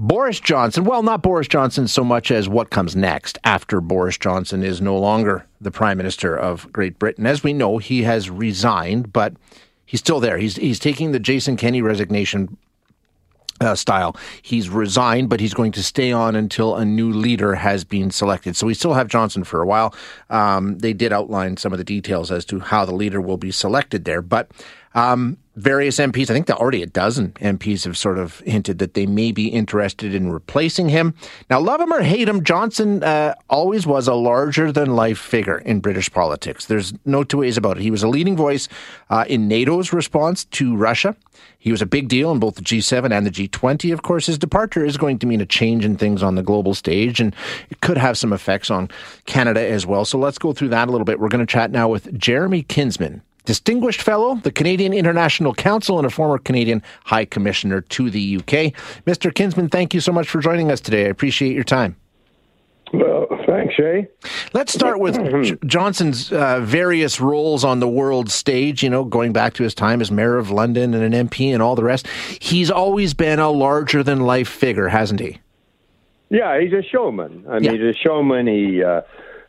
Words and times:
Boris 0.00 0.38
Johnson, 0.38 0.84
well, 0.84 1.02
not 1.02 1.22
Boris 1.22 1.48
Johnson 1.48 1.88
so 1.88 2.04
much 2.04 2.30
as 2.30 2.48
what 2.48 2.70
comes 2.70 2.94
next 2.94 3.36
after 3.42 3.80
Boris 3.80 4.16
Johnson 4.16 4.62
is 4.62 4.80
no 4.80 4.96
longer 4.96 5.44
the 5.60 5.72
Prime 5.72 5.98
Minister 5.98 6.36
of 6.36 6.72
Great 6.72 7.00
Britain. 7.00 7.26
As 7.26 7.42
we 7.42 7.52
know, 7.52 7.78
he 7.78 8.04
has 8.04 8.30
resigned, 8.30 9.12
but 9.12 9.34
he's 9.84 9.98
still 9.98 10.20
there. 10.20 10.38
He's, 10.38 10.54
he's 10.54 10.78
taking 10.78 11.10
the 11.10 11.18
Jason 11.18 11.56
Kenney 11.56 11.82
resignation 11.82 12.56
uh, 13.60 13.74
style. 13.74 14.16
He's 14.40 14.68
resigned, 14.68 15.30
but 15.30 15.40
he's 15.40 15.52
going 15.52 15.72
to 15.72 15.82
stay 15.82 16.12
on 16.12 16.36
until 16.36 16.76
a 16.76 16.84
new 16.84 17.12
leader 17.12 17.56
has 17.56 17.82
been 17.82 18.12
selected. 18.12 18.54
So 18.54 18.68
we 18.68 18.74
still 18.74 18.94
have 18.94 19.08
Johnson 19.08 19.42
for 19.42 19.60
a 19.60 19.66
while. 19.66 19.92
Um, 20.30 20.78
they 20.78 20.92
did 20.92 21.12
outline 21.12 21.56
some 21.56 21.72
of 21.72 21.78
the 21.78 21.84
details 21.84 22.30
as 22.30 22.44
to 22.44 22.60
how 22.60 22.84
the 22.84 22.94
leader 22.94 23.20
will 23.20 23.36
be 23.36 23.50
selected 23.50 24.04
there, 24.04 24.22
but 24.22 24.48
um, 24.94 25.38
various 25.58 25.98
MPs, 25.98 26.30
I 26.30 26.34
think 26.34 26.48
already 26.50 26.82
a 26.82 26.86
dozen 26.86 27.32
MPs 27.32 27.84
have 27.84 27.98
sort 27.98 28.18
of 28.18 28.38
hinted 28.40 28.78
that 28.78 28.94
they 28.94 29.06
may 29.06 29.32
be 29.32 29.48
interested 29.48 30.14
in 30.14 30.30
replacing 30.30 30.88
him. 30.88 31.14
Now, 31.50 31.60
love 31.60 31.80
him 31.80 31.92
or 31.92 32.02
hate 32.02 32.28
him, 32.28 32.44
Johnson 32.44 33.02
uh, 33.02 33.34
always 33.50 33.86
was 33.86 34.06
a 34.06 34.14
larger 34.14 34.70
than 34.70 34.94
life 34.94 35.18
figure 35.18 35.58
in 35.58 35.80
British 35.80 36.10
politics. 36.12 36.66
There's 36.66 36.94
no 37.04 37.24
two 37.24 37.38
ways 37.38 37.56
about 37.56 37.76
it. 37.76 37.82
He 37.82 37.90
was 37.90 38.04
a 38.04 38.08
leading 38.08 38.36
voice 38.36 38.68
uh, 39.10 39.24
in 39.28 39.48
NATO's 39.48 39.92
response 39.92 40.44
to 40.44 40.76
Russia. 40.76 41.16
He 41.58 41.72
was 41.72 41.82
a 41.82 41.86
big 41.86 42.08
deal 42.08 42.30
in 42.30 42.38
both 42.38 42.54
the 42.54 42.62
G7 42.62 43.10
and 43.10 43.26
the 43.26 43.30
G20. 43.30 43.92
Of 43.92 44.02
course, 44.02 44.26
his 44.26 44.38
departure 44.38 44.84
is 44.84 44.96
going 44.96 45.18
to 45.18 45.26
mean 45.26 45.40
a 45.40 45.46
change 45.46 45.84
in 45.84 45.96
things 45.96 46.22
on 46.22 46.36
the 46.36 46.42
global 46.42 46.72
stage, 46.72 47.20
and 47.20 47.34
it 47.68 47.80
could 47.80 47.98
have 47.98 48.16
some 48.16 48.32
effects 48.32 48.70
on 48.70 48.88
Canada 49.26 49.60
as 49.60 49.84
well. 49.84 50.04
So 50.04 50.18
let's 50.18 50.38
go 50.38 50.52
through 50.52 50.68
that 50.68 50.88
a 50.88 50.92
little 50.92 51.04
bit. 51.04 51.18
We're 51.18 51.28
going 51.28 51.44
to 51.44 51.52
chat 51.52 51.72
now 51.72 51.88
with 51.88 52.16
Jeremy 52.16 52.62
Kinsman. 52.62 53.22
Distinguished 53.48 54.02
Fellow, 54.02 54.34
the 54.34 54.52
Canadian 54.52 54.92
International 54.92 55.54
Council, 55.54 55.96
and 55.96 56.06
a 56.06 56.10
former 56.10 56.36
Canadian 56.36 56.82
High 57.06 57.24
Commissioner 57.24 57.80
to 57.80 58.10
the 58.10 58.36
UK. 58.36 58.74
Mr. 59.06 59.34
Kinsman, 59.34 59.70
thank 59.70 59.94
you 59.94 60.00
so 60.00 60.12
much 60.12 60.28
for 60.28 60.38
joining 60.38 60.70
us 60.70 60.82
today. 60.82 61.06
I 61.06 61.08
appreciate 61.08 61.54
your 61.54 61.64
time. 61.64 61.96
Well, 62.92 63.26
thanks, 63.46 63.74
Shay. 63.74 64.06
Let's 64.52 64.74
start 64.74 65.00
with 65.00 65.14
J- 65.44 65.56
Johnson's 65.64 66.30
uh, 66.30 66.60
various 66.60 67.22
roles 67.22 67.64
on 67.64 67.80
the 67.80 67.88
world 67.88 68.30
stage, 68.30 68.82
you 68.82 68.90
know, 68.90 69.02
going 69.02 69.32
back 69.32 69.54
to 69.54 69.62
his 69.62 69.74
time 69.74 70.02
as 70.02 70.10
mayor 70.10 70.36
of 70.36 70.50
London 70.50 70.92
and 70.92 71.14
an 71.14 71.28
MP 71.28 71.50
and 71.50 71.62
all 71.62 71.74
the 71.74 71.84
rest. 71.84 72.06
He's 72.42 72.70
always 72.70 73.14
been 73.14 73.38
a 73.38 73.48
larger 73.48 74.02
than 74.02 74.20
life 74.20 74.48
figure, 74.50 74.88
hasn't 74.88 75.20
he? 75.20 75.38
Yeah, 76.28 76.60
he's 76.60 76.74
a 76.74 76.82
showman. 76.82 77.46
I 77.48 77.60
mean, 77.60 77.72
he's 77.72 77.96
a 77.96 77.98
showman. 77.98 78.46
He 78.46 78.84
uh, 78.84 79.00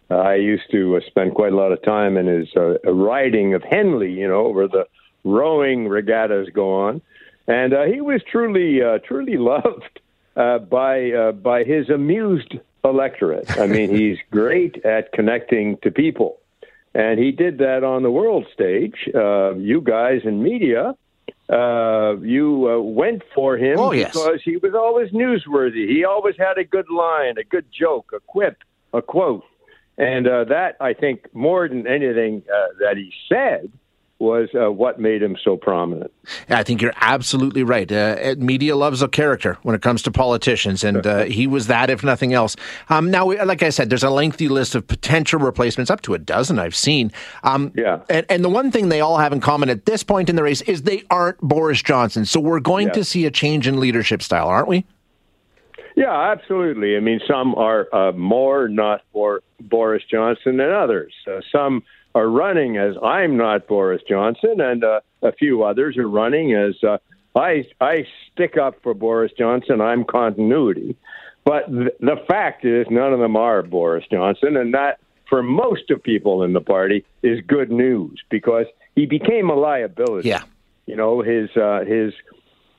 I 0.10 0.36
used 0.36 0.72
to 0.72 0.98
uh, 0.98 1.02
spend 1.08 1.36
quite 1.36 1.54
a 1.54 1.56
lot 1.56 1.72
of 1.72 1.82
time 1.84 2.18
in 2.18 2.26
his 2.26 2.50
uh, 2.56 2.80
riding 2.92 3.54
of 3.54 3.64
Henley, 3.64 4.12
you 4.12 4.28
know, 4.28 4.50
where 4.50 4.68
the 4.68 4.88
rowing 5.24 5.88
regattas 5.88 6.50
go 6.54 6.74
on, 6.74 7.02
and 7.48 7.74
uh, 7.74 7.84
he 7.84 8.02
was 8.02 8.22
truly, 8.30 8.82
uh, 8.82 9.00
truly 9.00 9.38
loved 9.38 10.00
uh, 10.36 10.60
by 10.60 11.12
uh, 11.12 11.32
by 11.34 11.64
his 11.64 11.90
amused 11.90 12.56
electorate. 12.84 13.60
I 13.60 13.68
mean, 13.68 13.90
he's 13.96 14.18
great 14.32 14.84
at 14.86 15.12
connecting 15.12 15.78
to 15.84 15.92
people, 15.92 16.40
and 16.94 17.20
he 17.20 17.32
did 17.32 17.60
that 17.60 17.84
on 17.84 18.04
the 18.04 18.12
world 18.12 18.46
stage. 18.54 19.10
Uh, 19.14 19.56
you 19.56 19.82
guys 19.82 20.22
in 20.24 20.42
media. 20.42 20.96
Uh, 21.48 22.16
you 22.22 22.70
uh, 22.70 22.80
went 22.80 23.24
for 23.34 23.58
him 23.58 23.80
oh, 23.80 23.92
yes. 23.92 24.14
because 24.14 24.40
he 24.46 24.58
was 24.58 24.76
always 24.76 25.10
newsworthy. 25.10 25.90
He 25.90 26.04
always 26.04 26.36
had 26.38 26.60
a 26.60 26.64
good 26.64 26.88
line, 26.92 27.40
a 27.40 27.44
good 27.44 27.66
joke, 27.72 28.12
a 28.16 28.20
quip, 28.20 28.58
a 28.94 29.02
quote. 29.02 29.44
And 30.00 30.28
uh, 30.28 30.46
that, 30.46 30.78
I 30.80 30.94
think, 30.94 31.34
more 31.34 31.68
than 31.68 31.86
anything 31.86 32.42
uh, 32.52 32.68
that 32.80 32.96
he 32.96 33.12
said, 33.28 33.70
was 34.20 34.50
uh, 34.54 34.70
what 34.70 35.00
made 35.00 35.24
him 35.24 35.38
so 35.42 35.56
prominent. 35.56 36.12
I 36.50 36.64
think 36.64 36.82
you're 36.82 36.94
absolutely 36.98 37.64
right. 37.64 37.90
Uh, 37.90 38.36
media 38.38 38.76
loves 38.76 39.02
a 39.02 39.08
character 39.08 39.58
when 39.64 39.76
it 39.76 39.82
comes 39.82 40.02
to 40.04 40.12
politicians, 40.12 40.84
and 40.84 41.08
uh, 41.08 41.24
he 41.24 41.48
was 41.48 41.68
that, 41.68 41.90
if 41.90 42.04
nothing 42.04 42.34
else. 42.34 42.58
Um, 42.90 43.10
now, 43.10 43.32
like 43.46 43.64
I 43.64 43.70
said, 43.70 43.90
there's 43.90 44.04
a 44.04 44.10
lengthy 44.10 44.50
list 44.50 44.76
of 44.76 44.86
potential 44.86 45.40
replacements, 45.40 45.90
up 45.90 46.02
to 46.02 46.14
a 46.14 46.20
dozen 46.20 46.60
I've 46.60 46.76
seen. 46.76 47.14
Um, 47.44 47.72
yeah. 47.76 48.02
And, 48.10 48.26
and, 48.30 48.44
the 48.44 48.50
one 48.50 48.72
thing 48.72 48.90
they 48.90 49.00
all 49.00 49.18
have 49.18 49.32
in 49.32 49.40
common 49.40 49.70
at 49.70 49.86
this 49.86 50.04
point 50.04 50.30
in 50.30 50.36
the 50.36 50.44
race 50.44 50.62
is 50.62 50.82
they 50.82 51.04
aren't 51.10 51.40
Boris 51.40 51.82
Johnson. 51.82 52.26
So 52.26 52.42
we're 52.42 52.60
going 52.60 52.88
yeah. 52.88 52.94
to 52.94 53.04
see 53.06 53.26
a 53.26 53.32
change 53.32 53.68
in 53.68 53.80
leadership 53.80 54.22
style, 54.22 54.50
aren't 54.50 54.68
we? 54.68 54.86
Yeah, 55.96 56.32
absolutely. 56.32 56.98
I 56.98 57.00
mean, 57.00 57.22
some 57.28 57.56
are 57.56 57.88
uh, 57.94 58.12
more 58.14 58.68
not 58.68 59.02
for 59.14 59.42
Boris 59.62 60.04
Johnson 60.10 60.60
and 60.60 60.74
others. 60.74 61.14
Uh, 61.28 61.42
some 61.52 61.84
are 62.16 62.28
running 62.28 62.78
as 62.78 62.96
I'm 63.04 63.38
not 63.38 63.68
Boris 63.68 64.02
Johnson, 64.08 64.60
and 64.60 64.84
uh, 64.84 65.02
a 65.22 65.32
few 65.32 65.64
others 65.64 65.98
are 65.98 66.08
running 66.08 66.54
as 66.54 66.76
uh, 66.84 66.98
I 67.36 67.66
I 67.80 68.06
stick 68.32 68.58
up 68.58 68.82
for 68.82 68.94
Boris 68.94 69.32
Johnson. 69.38 69.82
I'm 69.82 70.04
continuity. 70.04 70.96
But 71.46 71.68
th- 71.68 71.94
the 72.00 72.18
fact 72.28 72.66
is, 72.66 72.88
none 72.90 73.14
of 73.14 73.20
them 73.20 73.36
are 73.36 73.64
Boris 73.64 74.06
Johnson, 74.12 74.58
and 74.58 74.74
that 74.74 75.00
for 75.30 75.44
most 75.44 75.90
of 75.90 76.02
people 76.02 76.44
in 76.44 76.54
the 76.54 76.62
party 76.62 77.06
is 77.24 77.40
good 77.48 77.72
news 77.72 78.22
because 78.30 78.66
he 78.96 79.06
became 79.06 79.50
a 79.50 79.56
liability. 79.56 80.30
Yeah, 80.30 80.44
you 80.86 80.96
know 80.96 81.22
his 81.22 81.50
uh, 81.56 81.86
his 81.86 82.14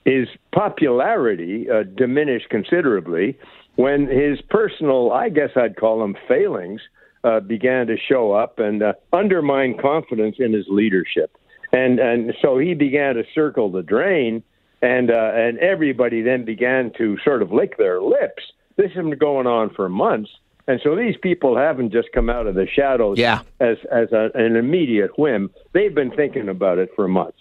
his 0.04 0.28
popularity 0.52 1.70
uh, 1.70 1.84
diminished 1.84 2.48
considerably 2.50 3.38
when 3.76 4.08
his 4.08 4.40
personal, 4.48 5.12
I 5.12 5.28
guess 5.28 5.50
I'd 5.56 5.76
call 5.76 6.00
them 6.00 6.16
failings, 6.28 6.80
uh, 7.24 7.40
began 7.40 7.86
to 7.86 7.96
show 7.96 8.32
up 8.32 8.58
and 8.58 8.82
uh, 8.82 8.92
undermine 9.12 9.76
confidence 9.78 10.36
in 10.38 10.52
his 10.52 10.66
leadership. 10.68 11.36
And 11.72 12.00
and 12.00 12.34
so 12.42 12.58
he 12.58 12.74
began 12.74 13.14
to 13.14 13.24
circle 13.34 13.70
the 13.70 13.82
drain, 13.82 14.42
and 14.82 15.10
uh, 15.10 15.30
and 15.34 15.58
everybody 15.58 16.20
then 16.20 16.44
began 16.44 16.92
to 16.98 17.16
sort 17.24 17.42
of 17.42 17.52
lick 17.52 17.76
their 17.78 18.02
lips. 18.02 18.42
This 18.76 18.90
has 18.92 19.04
been 19.04 19.18
going 19.18 19.46
on 19.46 19.70
for 19.70 19.88
months, 19.88 20.30
and 20.66 20.80
so 20.82 20.96
these 20.96 21.14
people 21.22 21.56
haven't 21.56 21.92
just 21.92 22.08
come 22.12 22.28
out 22.28 22.48
of 22.48 22.56
the 22.56 22.66
shadows 22.66 23.18
yeah. 23.18 23.42
as 23.60 23.76
as 23.92 24.10
a, 24.10 24.30
an 24.34 24.56
immediate 24.56 25.16
whim. 25.16 25.50
They've 25.72 25.94
been 25.94 26.10
thinking 26.10 26.48
about 26.48 26.78
it 26.78 26.90
for 26.96 27.06
months. 27.06 27.38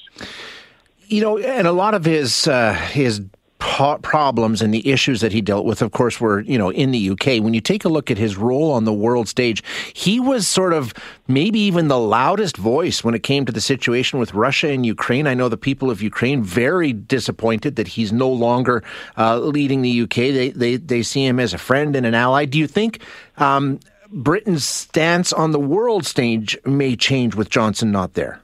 You 1.08 1.22
know, 1.22 1.38
and 1.40 1.66
a 1.66 1.72
lot 1.72 1.96
of 1.96 2.06
his 2.06 2.48
uh, 2.48 2.74
his 2.74 3.22
problems 3.60 4.62
and 4.62 4.74
the 4.74 4.90
issues 4.90 5.22
that 5.22 5.32
he 5.32 5.42
dealt 5.42 5.66
with, 5.66 5.82
of 5.82 5.92
course, 5.92 6.20
were, 6.20 6.42
you 6.42 6.58
know, 6.58 6.70
in 6.70 6.92
the 6.92 7.10
UK. 7.12 7.42
When 7.42 7.54
you 7.54 7.62
take 7.62 7.86
a 7.86 7.90
look 7.90 8.10
at 8.10 8.18
his 8.18 8.38
role 8.38 8.72
on 8.72 8.86
the 8.86 8.94
world 8.94 9.28
stage, 9.28 9.64
he 9.94 10.20
was 10.20 10.48
sort 10.48 10.74
of 10.74 10.94
maybe 11.28 11.60
even 11.60 11.88
the 11.88 12.00
loudest 12.00 12.58
voice 12.58 13.04
when 13.04 13.14
it 13.14 13.24
came 13.24 13.46
to 13.46 13.52
the 13.52 13.62
situation 13.62 14.18
with 14.18 14.34
Russia 14.34 14.70
and 14.70 14.86
Ukraine. 14.86 15.28
I 15.28 15.34
know 15.34 15.50
the 15.50 15.58
people 15.58 15.92
of 15.92 16.02
Ukraine 16.02 16.42
very 16.42 16.94
disappointed 16.94 17.76
that 17.76 17.90
he's 17.90 18.12
no 18.12 18.30
longer 18.30 18.84
uh, 19.18 19.40
leading 19.40 19.82
the 19.82 20.02
UK. 20.02 20.16
They, 20.16 20.50
they, 20.50 20.76
they 20.78 21.04
see 21.04 21.26
him 21.26 21.40
as 21.40 21.54
a 21.54 21.58
friend 21.58 21.96
and 21.96 22.06
an 22.06 22.16
ally. 22.16 22.46
Do 22.46 22.58
you 22.58 22.68
think 22.68 23.02
um, 23.38 23.80
Britain's 24.10 24.66
stance 24.66 25.32
on 25.34 25.52
the 25.52 25.60
world 25.60 26.06
stage 26.06 26.58
may 26.66 26.96
change 26.96 27.36
with 27.36 27.50
Johnson 27.50 27.92
not 27.92 28.14
there? 28.14 28.42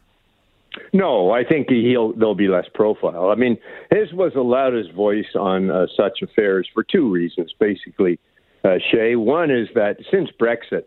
No, 0.96 1.32
I 1.32 1.44
think 1.44 1.68
he'll 1.70 2.14
there'll 2.14 2.36
be 2.36 2.48
less 2.48 2.68
profile. 2.74 3.30
I 3.30 3.36
mean, 3.36 3.58
his 3.92 4.14
was 4.14 4.32
the 4.34 4.44
loudest 4.44 4.94
voice 4.94 5.36
on 5.38 5.70
uh, 5.70 5.88
such 5.94 6.22
affairs 6.22 6.70
for 6.74 6.86
two 6.86 7.12
reasons, 7.12 7.54
basically. 7.60 8.18
Uh, 8.64 8.78
Shay, 8.92 9.18
one 9.18 9.52
is 9.52 9.68
that 9.76 9.98
since 10.10 10.30
Brexit, 10.40 10.84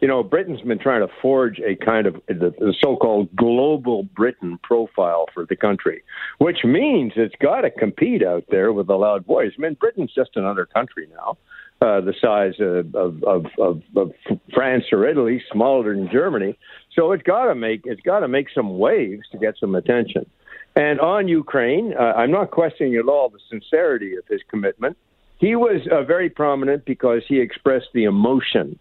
you 0.00 0.06
know, 0.06 0.22
Britain's 0.22 0.60
been 0.60 0.78
trying 0.78 1.04
to 1.04 1.12
forge 1.20 1.58
a 1.58 1.74
kind 1.74 2.06
of 2.06 2.14
the, 2.28 2.54
the 2.56 2.72
so-called 2.80 3.34
global 3.34 4.04
Britain 4.04 4.60
profile 4.62 5.26
for 5.34 5.44
the 5.44 5.56
country, 5.56 6.04
which 6.38 6.58
means 6.62 7.14
it's 7.16 7.34
got 7.42 7.62
to 7.62 7.70
compete 7.72 8.22
out 8.22 8.44
there 8.52 8.72
with 8.72 8.88
a 8.88 8.94
loud 8.94 9.26
voice. 9.26 9.50
I 9.58 9.60
mean, 9.60 9.74
Britain's 9.74 10.14
just 10.14 10.30
another 10.36 10.66
country 10.66 11.08
now. 11.12 11.36
Uh, 11.80 12.00
the 12.00 12.14
size 12.20 12.54
of, 12.58 12.92
of, 12.96 13.22
of, 13.56 13.82
of, 13.96 14.12
France 14.52 14.82
or 14.90 15.08
Italy, 15.08 15.40
smaller 15.52 15.94
than 15.94 16.10
Germany. 16.10 16.58
So 16.92 17.12
it's 17.12 17.22
got 17.22 17.44
to 17.44 17.54
make 17.54 17.82
it's 17.84 18.00
got 18.00 18.20
to 18.20 18.26
make 18.26 18.48
some 18.52 18.78
waves 18.80 19.22
to 19.30 19.38
get 19.38 19.54
some 19.60 19.76
attention. 19.76 20.28
And 20.74 20.98
on 20.98 21.28
Ukraine, 21.28 21.94
uh, 21.96 22.14
I'm 22.16 22.32
not 22.32 22.50
questioning 22.50 22.96
at 22.96 23.06
all 23.06 23.28
the 23.28 23.38
sincerity 23.48 24.16
of 24.16 24.24
his 24.28 24.40
commitment. 24.50 24.96
He 25.38 25.54
was 25.54 25.86
uh, 25.92 26.02
very 26.02 26.28
prominent 26.28 26.84
because 26.84 27.22
he 27.28 27.38
expressed 27.40 27.90
the 27.94 28.04
emotion 28.04 28.76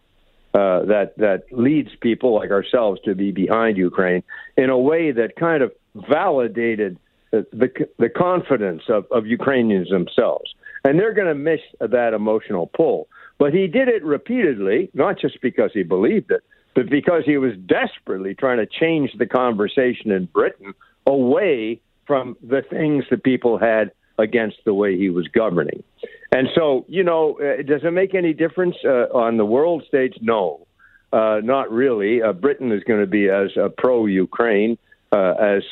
uh, 0.55 0.85
that 0.85 1.13
that 1.17 1.43
leads 1.51 1.89
people 2.01 2.33
like 2.33 2.49
ourselves 2.49 2.99
to 3.05 3.13
be 3.13 3.31
behind 3.31 3.77
Ukraine 3.77 4.23
in 4.57 4.71
a 4.71 4.77
way 4.77 5.11
that 5.11 5.35
kind 5.35 5.61
of 5.61 5.71
validated 6.09 6.97
the 7.31 7.45
the, 7.51 7.69
the 7.99 8.09
confidence 8.09 8.83
of, 8.89 9.05
of 9.11 9.27
Ukrainians 9.27 9.89
themselves. 9.89 10.55
And 10.87 10.97
they're 10.97 11.13
going 11.13 11.27
to 11.27 11.35
miss 11.35 11.59
that 11.81 12.13
emotional 12.13 12.67
pull. 12.67 13.09
But 13.37 13.53
he 13.53 13.67
did 13.67 13.89
it 13.89 14.03
repeatedly, 14.05 14.89
not 14.93 15.19
just 15.19 15.41
because 15.41 15.71
he 15.73 15.83
believed 15.83 16.31
it, 16.31 16.41
but 16.75 16.89
because 16.89 17.23
he 17.25 17.37
was 17.37 17.53
desperately 17.65 18.33
trying 18.33 18.57
to 18.59 18.65
change 18.65 19.11
the 19.17 19.25
conversation 19.25 20.11
in 20.11 20.25
Britain 20.25 20.73
away 21.05 21.81
from 22.05 22.37
the 22.41 22.61
things 22.61 23.03
that 23.09 23.23
people 23.23 23.57
had 23.57 23.91
against 24.17 24.57
the 24.63 24.73
way 24.73 24.97
he 24.97 25.09
was 25.09 25.27
governing. 25.27 25.83
And 26.31 26.47
so, 26.55 26.85
you 26.87 27.03
know, 27.03 27.37
uh, 27.39 27.63
does 27.63 27.81
it 27.83 27.91
make 27.91 28.15
any 28.15 28.33
difference 28.33 28.77
uh, 28.85 29.07
on 29.13 29.35
the 29.35 29.45
world 29.45 29.83
stage? 29.87 30.15
No, 30.21 30.65
uh, 31.11 31.41
not 31.43 31.69
really. 31.69 32.21
Uh, 32.21 32.31
Britain 32.31 32.71
is 32.71 32.83
going 32.85 33.01
to 33.01 33.07
be 33.07 33.29
as 33.29 33.55
uh, 33.57 33.67
pro-Ukraine, 33.77 34.77
uh, 35.11 35.33
as 35.39 35.63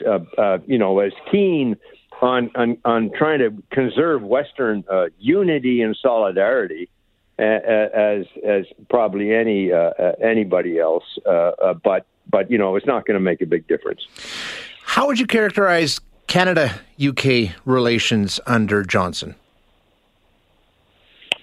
you 0.68 0.78
know, 0.78 1.00
as 1.00 1.14
keen 1.32 1.78
on, 2.22 2.52
on 2.56 2.78
on 2.86 3.12
trying 3.18 3.40
to 3.40 3.52
conserve 3.72 4.22
Western 4.22 4.84
uh, 4.90 5.06
unity 5.20 5.82
and 5.82 5.98
solidarity 6.02 6.90
as 7.38 8.26
as 8.46 8.66
probably 8.90 9.34
any 9.34 9.72
uh, 9.72 9.78
uh, 9.78 10.14
anybody 10.22 10.80
else. 10.80 11.04
but 11.26 12.06
but 12.30 12.50
you 12.50 12.58
know, 12.58 12.76
it's 12.76 12.86
not 12.86 13.06
going 13.06 13.16
to 13.16 13.24
make 13.24 13.42
a 13.42 13.46
big 13.46 13.68
difference. 13.68 14.08
How 14.84 15.08
would 15.08 15.20
you 15.20 15.28
characterize 15.28 16.00
Canada 16.28 16.80
UK 17.04 17.56
relations 17.66 18.40
under 18.46 18.84
Johnson? 18.84 19.36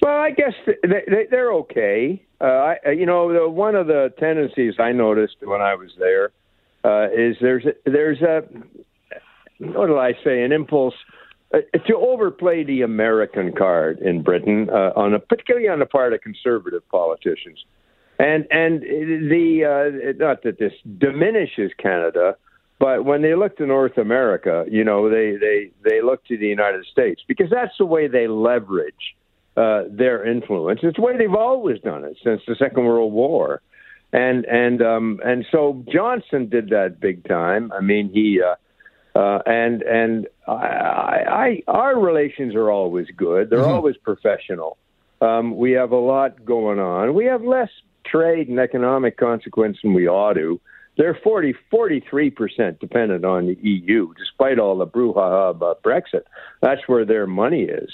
Well, 0.00 0.18
I 0.18 0.30
guess 0.30 0.54
they, 0.66 1.26
they, 1.30 1.36
are 1.36 1.52
okay. 1.52 2.20
Uh, 2.40 2.44
I, 2.84 2.90
you 2.90 3.06
know, 3.06 3.32
the, 3.32 3.48
one 3.48 3.76
of 3.76 3.86
the 3.86 4.12
tendencies 4.18 4.74
I 4.80 4.90
noticed 4.90 5.36
when 5.42 5.60
I 5.60 5.76
was 5.76 5.90
there 5.96 6.32
uh, 6.82 7.08
is 7.16 7.36
there's 7.40 7.64
a, 7.64 7.74
there's 7.84 8.20
a 8.20 8.42
what 9.62 9.86
did 9.86 9.98
I 9.98 10.12
say 10.24 10.42
an 10.42 10.52
impulse 10.52 10.94
uh, 11.54 11.58
to 11.86 11.96
overplay 11.96 12.64
the 12.64 12.82
American 12.82 13.52
card 13.52 13.98
in 13.98 14.22
Britain 14.22 14.68
uh, 14.70 14.92
on 14.96 15.14
a 15.14 15.18
particularly 15.18 15.68
on 15.68 15.78
the 15.78 15.86
part 15.86 16.12
of 16.12 16.20
conservative 16.20 16.82
politicians, 16.88 17.64
and 18.18 18.46
and 18.50 18.82
the 18.82 19.64
uh, 19.64 20.12
not 20.24 20.42
that 20.42 20.58
this 20.58 20.72
diminishes 20.98 21.70
Canada, 21.78 22.36
but 22.78 23.04
when 23.04 23.22
they 23.22 23.34
look 23.34 23.56
to 23.58 23.66
North 23.66 23.98
America, 23.98 24.64
you 24.68 24.82
know, 24.82 25.10
they 25.10 25.36
they 25.36 25.70
they 25.84 26.02
look 26.02 26.24
to 26.26 26.36
the 26.36 26.46
United 26.46 26.84
States 26.86 27.22
because 27.28 27.50
that's 27.50 27.76
the 27.78 27.86
way 27.86 28.08
they 28.08 28.28
leverage 28.28 29.14
uh, 29.56 29.82
their 29.90 30.26
influence. 30.26 30.80
It's 30.82 30.96
the 30.96 31.02
way 31.02 31.16
they've 31.16 31.34
always 31.34 31.80
done 31.80 32.04
it 32.04 32.16
since 32.24 32.40
the 32.46 32.56
Second 32.56 32.84
World 32.84 33.12
War, 33.12 33.60
and 34.12 34.44
and 34.46 34.80
um, 34.80 35.20
and 35.24 35.44
so 35.52 35.84
Johnson 35.92 36.48
did 36.48 36.70
that 36.70 36.98
big 36.98 37.28
time. 37.28 37.70
I 37.72 37.80
mean, 37.80 38.10
he. 38.12 38.40
Uh, 38.40 38.54
uh, 39.14 39.40
and 39.46 39.82
and 39.82 40.26
I, 40.46 40.52
I, 40.52 41.62
our 41.68 41.98
relations 41.98 42.54
are 42.54 42.70
always 42.70 43.06
good. 43.16 43.50
They're 43.50 43.60
mm-hmm. 43.60 43.70
always 43.70 43.96
professional. 43.96 44.78
Um, 45.20 45.56
we 45.56 45.72
have 45.72 45.92
a 45.92 45.96
lot 45.96 46.44
going 46.44 46.78
on. 46.78 47.14
We 47.14 47.26
have 47.26 47.42
less 47.42 47.70
trade 48.04 48.48
and 48.48 48.58
economic 48.58 49.16
consequence 49.16 49.78
than 49.82 49.94
we 49.94 50.08
ought 50.08 50.34
to. 50.34 50.60
They're 50.98 51.18
40, 51.22 51.54
43% 51.72 52.78
dependent 52.78 53.24
on 53.24 53.46
the 53.46 53.58
EU, 53.62 54.12
despite 54.14 54.58
all 54.58 54.76
the 54.76 54.86
brouhaha 54.86 55.50
about 55.50 55.82
Brexit. 55.82 56.24
That's 56.60 56.82
where 56.86 57.04
their 57.04 57.26
money 57.26 57.62
is. 57.62 57.90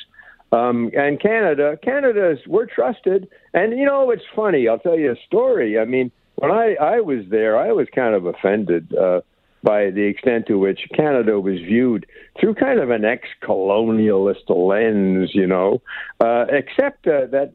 Um, 0.51 0.91
and 0.97 1.21
Canada, 1.21 1.79
Canada's 1.83 2.39
we're 2.47 2.67
trusted. 2.67 3.29
And 3.53 3.79
you 3.79 3.85
know, 3.85 4.11
it's 4.11 4.23
funny. 4.35 4.67
I'll 4.67 4.79
tell 4.79 4.99
you 4.99 5.13
a 5.13 5.17
story. 5.27 5.79
I 5.79 5.85
mean, 5.85 6.11
when 6.37 6.51
I 6.51 6.75
I 6.81 7.01
was 7.01 7.25
there, 7.29 7.59
I 7.59 7.73
was 7.73 7.87
kind 7.95 8.15
of 8.15 8.25
offended 8.25 8.95
uh, 8.95 9.21
by 9.63 9.91
the 9.91 10.03
extent 10.03 10.47
to 10.47 10.59
which 10.59 10.81
Canada 10.95 11.41
was 11.41 11.59
viewed 11.59 12.07
through 12.41 12.55
kind 12.55 12.81
of 12.81 12.91
an 12.91 13.05
ex-colonialist 13.05 14.49
lens. 14.49 15.31
You 15.35 15.47
know, 15.47 15.83
uh, 16.21 16.47
except 16.49 17.07
uh, 17.07 17.27
that 17.27 17.53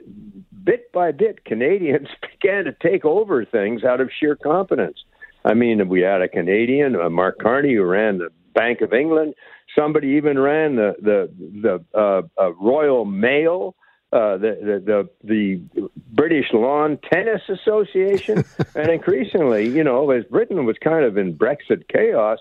bit 0.63 0.91
by 0.91 1.11
bit, 1.11 1.45
Canadians 1.45 2.07
began 2.41 2.65
to 2.65 2.73
take 2.73 3.05
over 3.05 3.45
things 3.45 3.83
out 3.83 4.01
of 4.01 4.09
sheer 4.17 4.35
competence. 4.35 5.03
I 5.45 5.53
mean, 5.53 5.89
we 5.89 6.01
had 6.01 6.21
a 6.21 6.29
Canadian, 6.29 6.95
uh, 6.95 7.09
Mark 7.09 7.39
Carney, 7.39 7.75
who 7.75 7.83
ran 7.83 8.19
the 8.19 8.29
Bank 8.53 8.81
of 8.81 8.93
England. 8.93 9.33
Somebody 9.77 10.09
even 10.09 10.39
ran 10.39 10.75
the 10.75 10.93
the 11.01 11.29
the 11.61 11.83
uh, 11.97 12.21
uh, 12.41 12.53
Royal 12.53 13.05
Mail. 13.05 13.75
Uh, 14.13 14.37
the, 14.37 14.57
the 14.61 15.09
the 15.23 15.59
the 15.73 15.89
British 16.11 16.45
Lawn 16.53 16.99
Tennis 17.11 17.41
Association, 17.49 18.43
and 18.75 18.91
increasingly, 18.91 19.67
you 19.67 19.83
know, 19.83 20.11
as 20.11 20.23
Britain 20.25 20.65
was 20.65 20.77
kind 20.77 21.03
of 21.03 21.17
in 21.17 21.35
Brexit 21.35 21.87
chaos, 21.87 22.37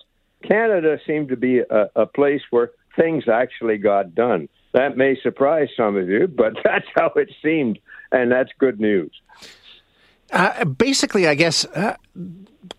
Canada 0.46 0.98
seemed 1.06 1.30
to 1.30 1.36
be 1.36 1.60
a, 1.60 1.88
a 1.96 2.04
place 2.04 2.42
where 2.50 2.72
things 2.94 3.24
actually 3.26 3.78
got 3.78 4.14
done. 4.14 4.50
That 4.74 4.98
may 4.98 5.19
surprise 5.22 5.69
some 5.74 5.96
of 5.96 6.10
you, 6.10 6.28
but 6.28 6.58
that's 6.64 6.86
how 6.94 7.12
it 7.16 7.30
seemed, 7.42 7.78
and 8.10 8.30
that's 8.30 8.50
good 8.58 8.78
news. 8.78 9.12
Uh, 10.30 10.66
basically, 10.66 11.26
I 11.26 11.34
guess 11.34 11.64
uh, 11.64 11.96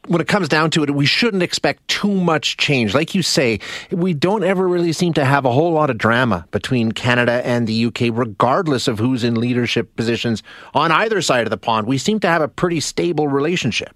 when 0.08 0.22
it 0.22 0.28
comes 0.28 0.50
down 0.50 0.70
to 0.72 0.84
it, 0.84 0.92
we 0.92 1.06
shouldn't 1.06 1.44
expect 1.44 1.88
too 1.88 2.14
much 2.14 2.58
change. 2.58 2.94
Like 2.94 3.16
you 3.16 3.22
say, 3.22 3.60
we 3.92 4.14
don't 4.14 4.44
ever 4.44 4.68
really 4.68 4.94
seem 4.94 5.14
to 5.14 5.26
have 5.26 5.46
a 5.46 5.52
whole 5.52 5.72
lot 5.72 5.90
of 5.90 5.98
drama 5.98 6.46
between 6.52 6.92
Canada 6.92 7.42
and 7.46 7.68
the 7.68 7.86
UK, 7.86 8.02
regardless 8.12 8.88
of 8.88 9.00
who's 9.00 9.24
in 9.24 9.36
leadership 9.36 9.96
positions 9.96 10.44
on 10.74 10.92
either 10.92 11.22
side 11.22 11.46
of 11.46 11.52
the 11.52 11.58
pond. 11.58 11.88
We 11.88 11.98
seem 11.98 12.20
to 12.22 12.28
have 12.28 12.42
a 12.42 12.48
pretty 12.48 12.80
stable 12.80 13.28
relationship. 13.28 13.96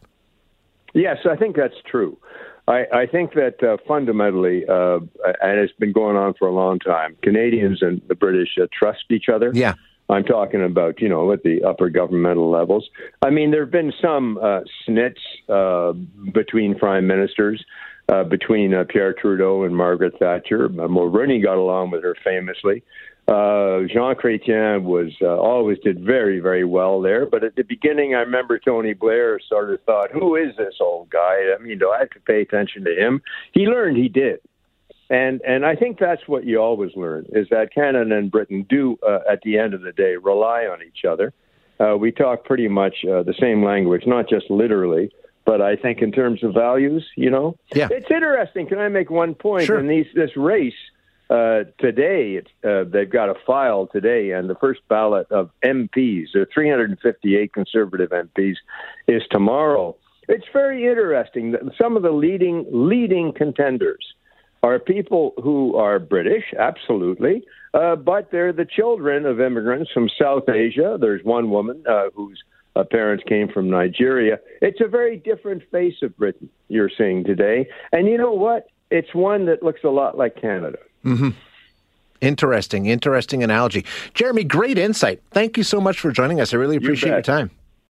Yes, 0.94 1.18
I 1.30 1.36
think 1.36 1.56
that's 1.56 1.76
true. 1.86 2.18
I, 2.68 2.86
I 2.92 3.06
think 3.06 3.34
that 3.34 3.64
uh, 3.64 3.78
fundamentally, 3.88 4.66
uh, 4.68 5.00
and 5.42 5.60
it's 5.60 5.74
been 5.74 5.94
going 5.94 6.18
on 6.18 6.34
for 6.34 6.48
a 6.48 6.52
long 6.52 6.80
time, 6.80 7.16
Canadians 7.24 7.82
and 7.82 8.02
the 8.08 8.16
British 8.16 8.58
uh, 8.62 8.68
trust 8.78 9.06
each 9.10 9.30
other. 9.34 9.52
Yeah. 9.54 9.76
I'm 10.10 10.24
talking 10.24 10.64
about, 10.64 11.02
you 11.02 11.10
know, 11.10 11.32
at 11.32 11.44
the 11.44 11.64
upper 11.64 11.90
governmental 11.90 12.50
levels. 12.50 12.90
I 13.22 13.30
mean, 13.30 13.52
there 13.52 13.62
have 13.62 13.72
been 13.72 13.94
some 14.02 14.38
uh, 14.38 14.62
snits 14.88 15.20
uh, 15.50 15.94
between 16.32 16.78
prime 16.78 17.08
ministers, 17.08 17.64
uh, 18.10 18.24
between 18.24 18.74
uh, 18.74 18.86
Pierre 18.88 19.14
Trudeau 19.14 19.64
and 19.64 19.76
Margaret 19.76 20.14
Thatcher. 20.18 20.66
Uh, 20.66 20.88
Mulroney 20.88 21.44
got 21.44 21.58
along 21.58 21.92
with 21.92 22.04
her 22.04 22.16
famously. 22.24 22.84
Uh, 23.28 23.84
Jean 23.92 24.16
Chrétien 24.16 24.84
was 24.84 25.12
uh, 25.22 25.28
always 25.28 25.78
did 25.84 26.00
very, 26.00 26.40
very 26.40 26.64
well 26.64 27.02
there. 27.02 27.26
But 27.26 27.44
at 27.44 27.58
the 27.58 27.64
beginning, 27.64 28.16
I 28.16 28.20
remember 28.20 28.58
Tony 28.58 28.94
Blair 28.94 29.38
sort 29.50 29.74
of 29.74 29.82
thought, 29.82 30.12
"Who 30.12 30.38
is 30.38 30.56
this 30.56 30.76
old 30.80 31.10
guy? 31.10 31.54
I 31.54 31.62
mean, 31.62 31.78
do 31.78 31.90
I 31.90 32.00
have 32.00 32.10
to 32.12 32.22
pay 32.22 32.40
attention 32.42 32.86
to 32.86 32.96
him?" 32.96 33.22
He 33.52 33.68
learned 33.68 33.98
he 33.98 34.08
did. 34.08 34.40
And 35.10 35.42
and 35.42 35.66
I 35.66 35.76
think 35.76 36.00
that's 36.00 36.28
what 36.28 36.46
you 36.46 36.62
always 36.62 36.92
learn 36.96 37.28
is 37.32 37.48
that 37.50 37.74
Canada 37.74 38.18
and 38.18 38.30
Britain 38.30 38.66
do, 38.68 38.98
uh, 39.08 39.20
at 39.32 39.42
the 39.42 39.58
end 39.58 39.74
of 39.74 39.82
the 39.82 39.94
day, 39.94 40.16
rely 40.18 40.66
on 40.66 40.80
each 40.84 41.06
other. 41.10 41.34
Uh, 41.80 41.96
we 41.96 42.12
talk 42.12 42.44
pretty 42.44 42.68
much 42.68 43.06
uh, 43.06 43.24
the 43.24 43.36
same 43.40 43.64
language, 43.64 44.04
not 44.06 44.28
just 44.28 44.50
literally, 44.50 45.12
but 45.46 45.62
I 45.62 45.76
think 45.76 46.02
in 46.02 46.12
terms 46.12 46.44
of 46.44 46.54
values, 46.54 47.06
you 47.16 47.30
know. 47.30 47.56
Yeah. 47.74 47.88
It's 47.92 48.12
interesting. 48.12 48.68
Can 48.68 48.80
I 48.80 48.90
make 48.90 49.10
one 49.10 49.34
point? 49.34 49.66
Sure. 49.66 49.80
In 49.80 49.88
these 49.88 50.08
this 50.14 50.36
race 50.36 50.74
uh, 51.30 51.64
today, 51.80 52.36
it's, 52.36 52.52
uh, 52.66 52.84
they've 52.90 53.10
got 53.10 53.30
a 53.30 53.36
file 53.46 53.88
today, 53.88 54.32
and 54.32 54.50
the 54.50 54.56
first 54.56 54.82
ballot 54.90 55.28
of 55.32 55.52
MPs, 55.64 56.28
there 56.34 56.44
are 56.44 56.50
358 56.54 57.54
Conservative 57.54 58.10
MPs, 58.10 58.56
is 59.08 59.24
tomorrow. 59.32 59.96
It's 60.28 60.46
very 60.52 60.86
interesting 60.86 61.52
that 61.52 61.62
some 61.78 61.96
of 61.96 62.04
the 62.04 62.12
leading 62.12 62.66
leading 62.70 63.32
contenders 63.32 64.06
are 64.64 64.80
people 64.80 65.34
who 65.42 65.76
are 65.76 66.00
British, 66.00 66.44
absolutely, 66.58 67.44
uh, 67.74 67.96
but 67.96 68.32
they're 68.32 68.54
the 68.54 68.66
children 68.66 69.26
of 69.26 69.40
immigrants 69.40 69.92
from 69.92 70.10
South 70.20 70.50
Asia. 70.50 70.98
There's 71.00 71.24
one 71.24 71.50
woman 71.50 71.84
uh, 71.88 72.10
whose 72.16 72.42
uh, 72.76 72.84
parents 72.84 73.24
came 73.28 73.48
from 73.48 73.70
Nigeria. 73.70 74.40
It's 74.62 74.82
a 74.82 74.88
very 74.88 75.18
different 75.18 75.64
face 75.72 75.96
of 76.02 76.16
Britain 76.18 76.50
you're 76.70 76.92
seeing 76.96 77.24
today. 77.24 77.68
And 77.92 78.08
you 78.08 78.18
know 78.18 78.34
what? 78.34 78.68
It's 78.90 79.14
one 79.14 79.46
that 79.46 79.64
looks 79.64 79.84
a 79.84 79.90
lot 79.90 80.18
like 80.18 80.40
Canada. 80.40 80.80
Mm-hmm. 81.04 81.30
Interesting, 82.22 82.88
interesting 82.88 83.44
analogy. 83.44 83.86
Jeremy, 84.14 84.44
great 84.44 84.78
insight. 84.78 85.22
Thank 85.32 85.58
you 85.58 85.64
so 85.64 85.80
much 85.80 86.00
for 86.00 86.12
joining 86.12 86.42
us. 86.42 86.54
I 86.54 86.58
really 86.58 86.78
appreciate 86.78 87.10
you 87.10 87.16
your 87.16 87.22
time. 87.22 87.52